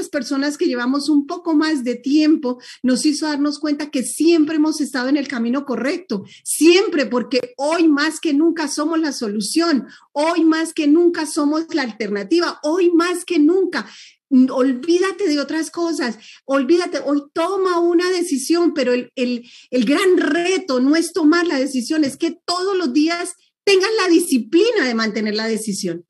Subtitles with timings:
[0.00, 4.56] las personas que llevamos un poco más de tiempo nos hizo darnos cuenta que siempre
[4.56, 9.86] hemos estado en el camino correcto, siempre, porque hoy más que nunca somos la solución,
[10.12, 13.86] hoy más que nunca somos la alternativa, hoy más que nunca.
[14.30, 20.80] Olvídate de otras cosas, olvídate, hoy toma una decisión, pero el, el, el, gran reto
[20.80, 25.34] no es tomar la decisión, es que todos los días tengas la disciplina de mantener
[25.34, 26.06] la decisión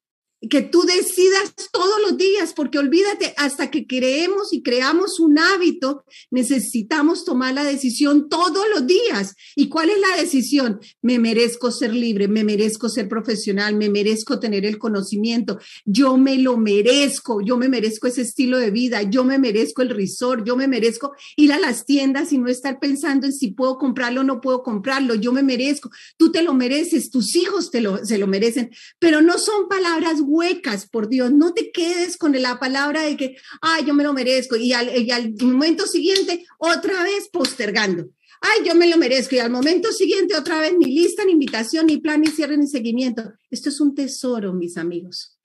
[0.49, 6.05] que tú decidas todos los días, porque olvídate, hasta que creemos y creamos un hábito,
[6.31, 9.35] necesitamos tomar la decisión todos los días.
[9.55, 10.81] ¿Y cuál es la decisión?
[11.03, 16.39] Me merezco ser libre, me merezco ser profesional, me merezco tener el conocimiento, yo me
[16.39, 20.57] lo merezco, yo me merezco ese estilo de vida, yo me merezco el resort, yo
[20.57, 24.25] me merezco ir a las tiendas y no estar pensando en si puedo comprarlo o
[24.25, 28.17] no puedo comprarlo, yo me merezco, tú te lo mereces, tus hijos te lo, se
[28.17, 33.03] lo merecen, pero no son palabras huecas, por Dios, no te quedes con la palabra
[33.03, 38.09] de que, ay, yo me lo merezco, y al, momento siguiente, otra vez postergando.
[38.41, 39.35] Ay, yo me lo merezco.
[39.35, 42.67] Y al momento siguiente, otra vez, ni lista, ni invitación, ni plan, ni cierre, ni
[42.67, 43.35] seguimiento.
[43.51, 45.39] Esto es un tesoro, mis amigos.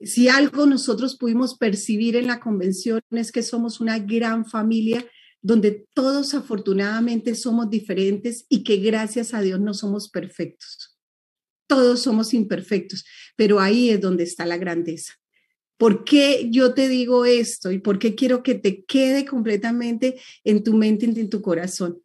[0.00, 5.04] Si algo nosotros pudimos percibir en la convención es que somos una gran familia
[5.42, 10.99] donde todos afortunadamente somos diferentes y que gracias a Dios no somos perfectos.
[11.70, 13.04] Todos somos imperfectos,
[13.36, 15.12] pero ahí es donde está la grandeza.
[15.78, 20.64] ¿Por qué yo te digo esto y por qué quiero que te quede completamente en
[20.64, 22.02] tu mente y en tu corazón?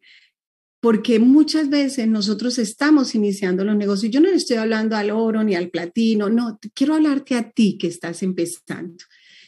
[0.78, 4.12] Porque muchas veces nosotros estamos iniciando los negocios.
[4.12, 7.76] Yo no le estoy hablando al oro ni al platino, no, quiero hablarte a ti
[7.76, 9.02] que estás empezando.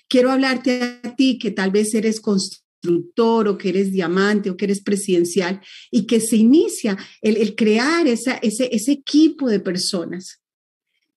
[0.08, 4.64] Quiero hablarte a ti que tal vez eres constructor o que eres diamante o que
[4.66, 10.40] eres presidencial y que se inicia el, crear ese, ese equipo de personas.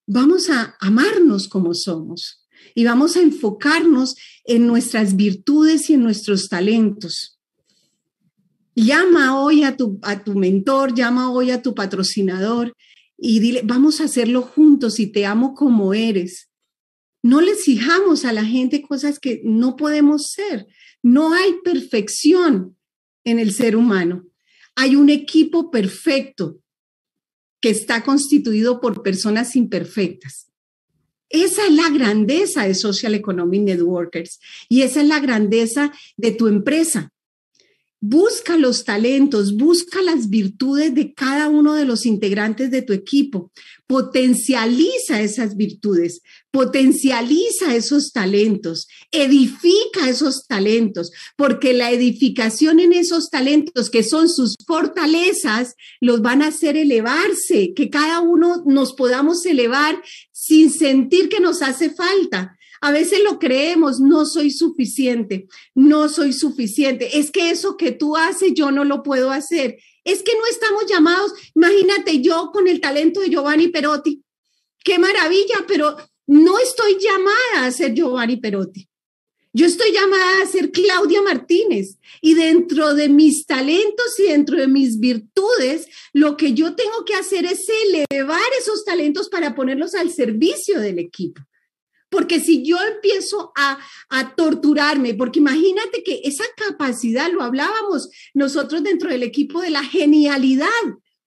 [0.08, 6.50] Vamos a amarnos como somos y vamos a enfocarnos en nuestras virtudes y en nuestros
[6.50, 7.40] talentos.
[8.76, 12.74] Llama hoy a tu, a tu mentor, llama hoy a tu patrocinador
[13.18, 16.51] y dile, vamos a hacerlo juntos y te amo como eres.
[17.24, 20.68] No le exijamos a la gente cosas que no podemos ser.
[21.04, 22.78] No hay perfección
[23.24, 24.26] en el ser humano.
[24.76, 26.60] Hay un equipo perfecto
[27.62, 30.52] que está constituido por personas imperfectas.
[31.30, 36.48] Esa es la grandeza de Social Economic Networkers y esa es la grandeza de tu
[36.48, 37.14] empresa.
[38.04, 43.52] Busca los talentos, busca las virtudes de cada uno de los integrantes de tu equipo,
[43.86, 53.92] potencializa esas virtudes, potencializa esos talentos, edifica esos talentos, porque la edificación en esos talentos
[53.92, 60.02] que son sus fortalezas, los van a hacer elevarse, que cada uno nos podamos elevar
[60.32, 62.58] sin sentir que nos hace falta.
[62.82, 67.20] A veces lo creemos, no soy suficiente, no soy suficiente.
[67.20, 69.78] Es que eso que tú haces, yo no lo puedo hacer.
[70.04, 74.24] Es que no estamos llamados, imagínate yo con el talento de Giovanni Perotti.
[74.84, 78.88] Qué maravilla, pero no estoy llamada a ser Giovanni Perotti.
[79.54, 84.68] Yo estoy llamada a ser Claudia Martínez y dentro de mis talentos y dentro de
[84.68, 90.10] mis virtudes, lo que yo tengo que hacer es elevar esos talentos para ponerlos al
[90.10, 91.42] servicio del equipo.
[92.12, 93.80] Porque si yo empiezo a,
[94.36, 100.68] torturarme, porque imagínate que esa capacidad, lo hablábamos nosotros dentro del equipo de la genialidad,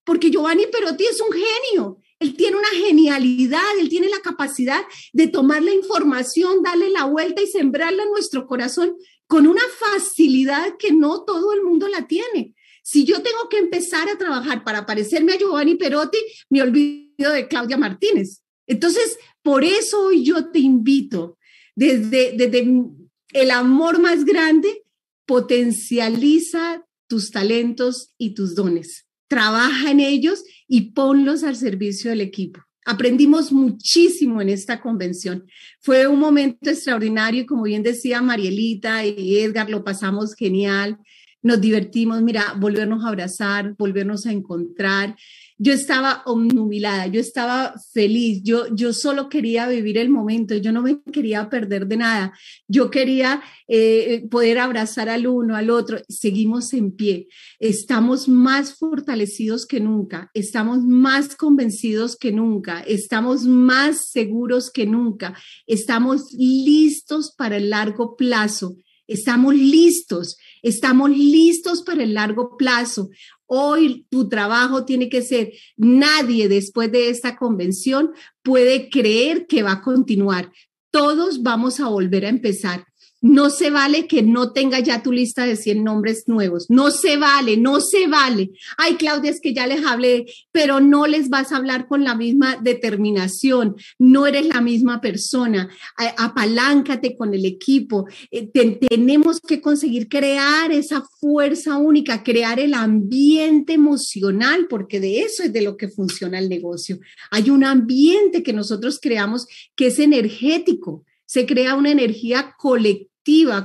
[0.05, 4.83] porque Giovanni Perotti es un genio, él tiene una genialidad, él tiene la capacidad
[5.15, 8.95] de tomar la información, darle la vuelta y sembrarla en nuestro corazón
[9.27, 12.55] con una facilidad que no todo el mundo la tiene.
[12.83, 16.19] Si yo tengo que empezar a trabajar para parecerme a Giovanni Perotti,
[16.51, 18.44] me olvido de Claudia Martínez.
[18.67, 21.39] Entonces, por eso yo te invito,
[21.75, 22.67] desde, desde
[23.33, 24.85] el amor más grande,
[25.27, 29.07] potencializa tus talentos y tus dones.
[29.29, 32.61] Trabaja en ellos y ponlos al servicio del equipo.
[32.87, 35.47] Aprendimos muchísimo en esta convención.
[35.81, 40.99] Fue un momento extraordinario y como bien decía Marielita y Edgar, lo pasamos genial,
[41.45, 45.15] nos divertimos, mira, volvernos a abrazar, volvernos a encontrar.
[45.59, 50.83] Yo estaba omnubilada, yo estaba feliz, yo, yo solo quería vivir el momento, yo no
[50.83, 52.33] me quería perder de nada,
[52.67, 57.29] yo quería eh, poder abrazar al uno, al otro, seguimos en pie,
[57.61, 65.39] estamos más fortalecidos que nunca, estamos más convencidos que nunca, estamos más seguros que nunca,
[65.67, 68.77] estamos listos para el largo plazo.
[69.07, 73.11] Estamos listos, estamos listos para el largo plazo.
[73.47, 78.13] Hoy tu trabajo tiene que ser, nadie después de esta convención
[78.43, 80.51] puede creer que va a continuar.
[80.91, 82.87] Todos vamos a volver a empezar.
[83.25, 86.67] No se vale que no tenga ya tu lista de 100 nombres nuevos.
[86.69, 88.51] No se vale, no se vale.
[88.77, 92.15] Ay, Claudia, es que ya les hablé, pero no les vas a hablar con la
[92.15, 93.77] misma determinación.
[93.99, 95.71] No eres la misma persona.
[96.19, 98.07] Apaláncate con el equipo.
[98.31, 98.51] Eh,
[98.91, 105.53] tenemos que conseguir crear esa fuerza única, crear el ambiente emocional, porque de eso es
[105.55, 106.99] de lo que funciona el negocio.
[107.31, 111.07] Hay un ambiente que nosotros creamos que es energético.
[111.25, 113.14] Se crea una energía colectiva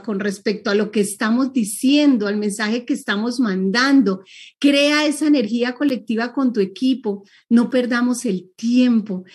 [0.03, 4.23] con respecto a lo que estamos diciendo, al mensaje que estamos mandando.
[4.57, 7.25] Crea esa energía colectiva con tu equipo.
[7.49, 9.25] No perdamos el tiempo.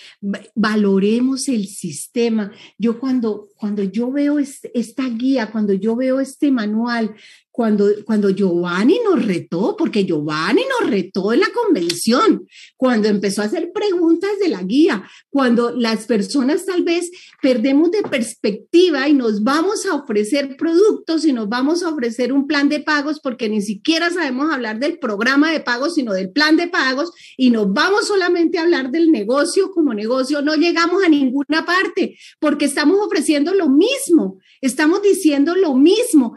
[0.54, 2.52] Valoremos el sistema.
[2.78, 7.14] Yo cuando, cuando yo veo esta guía, cuando yo veo este manual,
[7.54, 13.44] cuando, cuando Giovanni nos retó, porque Giovanni nos retó en la convención, cuando empezó a
[13.44, 19.44] hacer preguntas de la guía, cuando las personas tal vez perdemos de perspectiva y nos
[19.44, 23.62] vamos a ofrecer productos y nos vamos a ofrecer un plan de pagos porque ni
[23.62, 28.08] siquiera sabemos hablar del programa de pagos, sino del plan de pagos y nos vamos
[28.08, 33.54] solamente a hablar del negocio como negocio, no llegamos a ninguna parte porque estamos ofreciendo
[33.54, 36.34] lo mismo, estamos diciendo lo mismo,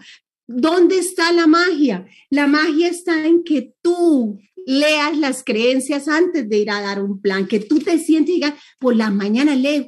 [0.48, 2.08] ¿Dónde está la magia?
[2.30, 7.22] La magia está en que tú leas las creencias antes de ir a dar un
[7.22, 9.86] plan, que tú te sientes y digas, por la mañana leo.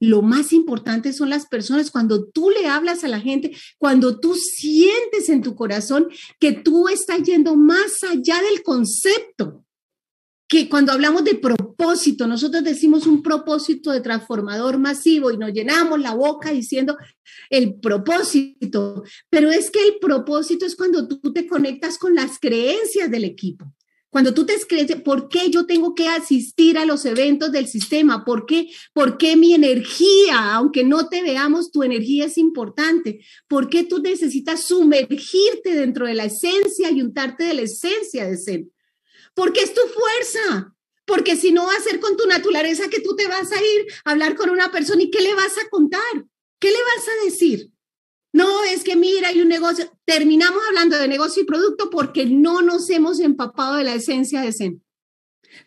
[0.00, 4.34] Lo más importante son las personas, cuando tú le hablas a la gente, cuando tú
[4.34, 6.08] sientes en tu corazón
[6.40, 9.64] que tú estás yendo más allá del concepto
[10.48, 16.00] que cuando hablamos de propósito, nosotros decimos un propósito de transformador masivo y nos llenamos
[16.00, 16.96] la boca diciendo
[17.50, 23.10] el propósito, pero es que el propósito es cuando tú te conectas con las creencias
[23.10, 23.74] del equipo.
[24.10, 28.24] Cuando tú te crees, ¿por qué yo tengo que asistir a los eventos del sistema?
[28.24, 28.70] ¿Por qué?
[28.94, 33.20] ¿Por qué mi energía, aunque no te veamos, tu energía es importante?
[33.48, 38.38] ¿Por qué tú necesitas sumergirte dentro de la esencia y untarte de la esencia de
[38.38, 38.64] ser?
[39.38, 40.74] Porque es tu fuerza.
[41.06, 43.86] Porque si no va a ser con tu naturaleza que tú te vas a ir
[44.04, 46.26] a hablar con una persona y ¿qué le vas a contar?
[46.58, 47.70] ¿Qué le vas a decir?
[48.32, 49.90] No, es que mira, hay un negocio.
[50.04, 54.52] Terminamos hablando de negocio y producto porque no nos hemos empapado de la esencia de
[54.52, 54.84] Zen.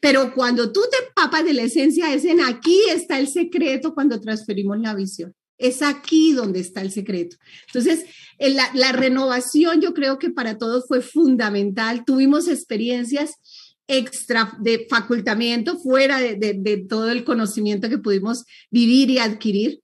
[0.01, 4.19] Pero cuando tú te empapas de la esencia de Zen, aquí está el secreto cuando
[4.19, 5.33] transferimos la visión.
[5.61, 7.37] Es aquí donde está el secreto.
[7.67, 8.05] Entonces,
[8.39, 12.03] la, renovación yo creo que para todos fue fundamental.
[12.05, 13.35] Tuvimos experiencias
[13.87, 19.81] extra de facultamiento, fuera de, todo el conocimiento que pudimos vivir y adquirir.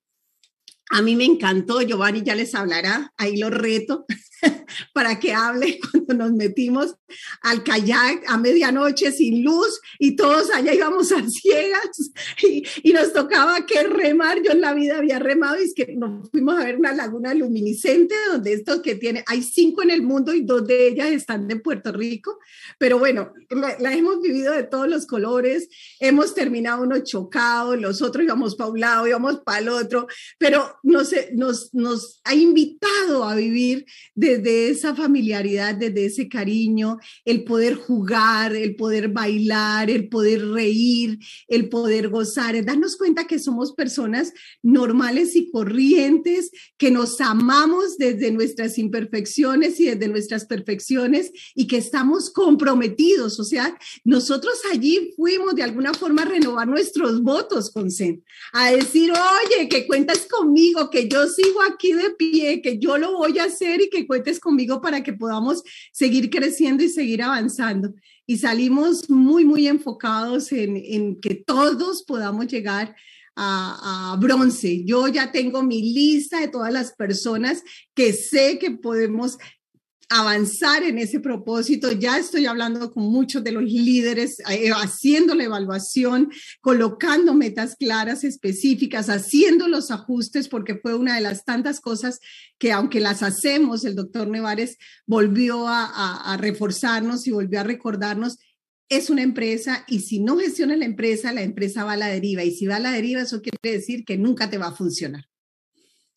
[0.90, 4.06] A mí me encantó, Giovanni ya les hablará, ahí lo reto
[4.94, 6.96] para que hable cuando nos metimos
[7.42, 12.12] al kayak a medianoche sin luz y todos allá íbamos a ciegas
[12.44, 14.42] y, y, nos tocaba que remar.
[14.44, 17.34] Yo en la vida había remado y es que nos fuimos a ver una laguna
[17.34, 21.48] luminiscente donde estos que tiene, hay cinco en el mundo y dos de ellas están
[21.48, 22.40] de Puerto Rico,
[22.78, 25.70] pero bueno, la, hemos vivido de todos los colores,
[26.00, 30.08] hemos terminado uno chocado, los otros íbamos para un lado, íbamos para el otro,
[30.38, 33.86] pero nos, nos, nos ha invitado a vivir
[34.28, 41.20] desde esa familiaridad, desde ese cariño, el poder jugar, el poder bailar, el poder reír,
[41.48, 47.98] el poder gozar, es darnos cuenta que somos personas normales y corrientes, que nos amamos
[47.98, 53.40] desde nuestras imperfecciones y desde nuestras perfecciones y que estamos comprometidos.
[53.40, 58.24] O sea, nosotros allí fuimos de alguna forma a renovar nuestros votos con Zen,
[58.54, 63.18] a decir, oye, que cuentas conmigo, que yo sigo aquí de pie, que yo lo
[63.18, 67.94] voy a hacer y que cuentes conmigo para que podamos seguir creciendo y seguir avanzando.
[68.26, 72.96] Y salimos muy, muy enfocados en, que todos podamos llegar
[73.36, 74.84] a, a, bronce.
[74.84, 79.38] Yo ya tengo mi lista de todas las personas que sé que podemos
[80.10, 81.92] avanzar en ese propósito.
[81.92, 88.24] Ya estoy hablando con muchos de los líderes, eh, haciendo la evaluación, colocando metas claras,
[88.24, 92.20] específicas, haciendo los ajustes, porque fue una de las tantas cosas
[92.58, 98.38] que aunque las hacemos, el doctor Nevares volvió a, a reforzarnos y volvió a recordarnos
[98.90, 102.44] es una empresa y si no gestiona la empresa, la empresa va a la deriva.
[102.44, 105.26] Y si va a la deriva, eso quiere decir que nunca te va a funcionar.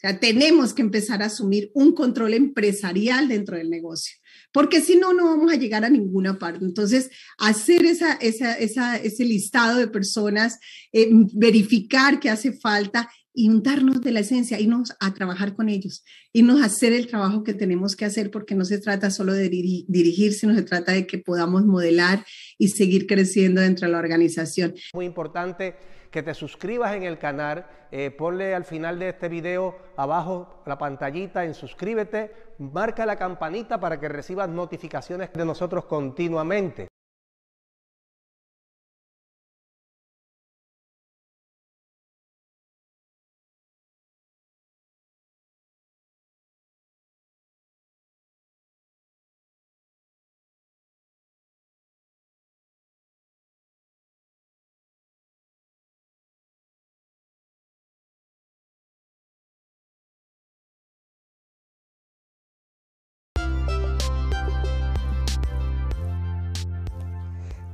[0.00, 4.16] Sea, tenemos que empezar a asumir un control empresarial dentro del negocio,
[4.50, 6.64] porque si no, no vamos a llegar a ninguna parte.
[6.64, 10.59] Entonces, hacer esa, esa, esa ese listado de personas,
[10.95, 16.02] eh, verificar qué hace falta y untarnos de la esencia, irnos a trabajar con ellos,
[16.33, 19.50] irnos a hacer el trabajo que tenemos que hacer, porque no se trata solo de
[19.50, 22.25] dirigir, sino se trata de que podamos modelar
[22.57, 24.75] y seguir creciendo dentro de la organización.
[24.95, 25.75] Muy importante
[26.10, 30.76] que te suscribas en el canal, eh, ponle al final de este video abajo la
[30.76, 36.89] pantallita en suscríbete, marca la campanita para que recibas notificaciones de nosotros continuamente.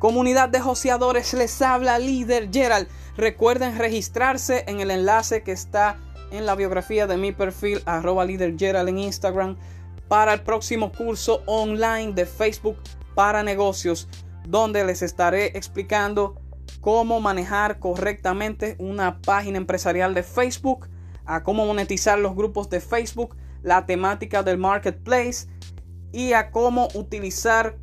[0.07, 2.87] Comunidad de joseadores, les habla líder Gerald.
[3.17, 5.99] Recuerden registrarse en el enlace que está
[6.31, 9.57] en la biografía de mi perfil, arroba líder Gerald en Instagram,
[10.07, 12.77] para el próximo curso online de Facebook
[13.17, 14.09] para negocios,
[14.47, 16.41] donde les estaré explicando
[16.81, 20.89] cómo manejar correctamente una página empresarial de Facebook,
[21.25, 25.49] a cómo monetizar los grupos de Facebook, la temática del marketplace
[26.13, 27.77] y a cómo utilizar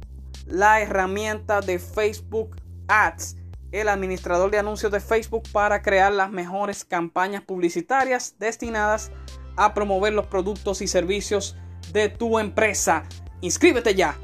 [0.46, 2.58] la herramienta de Facebook
[2.88, 3.38] Ads,
[3.72, 9.12] el administrador de anuncios de Facebook para crear las mejores campañas publicitarias destinadas
[9.56, 11.56] a promover los productos y servicios
[11.92, 13.04] de tu empresa.
[13.42, 14.18] Inscríbete ya.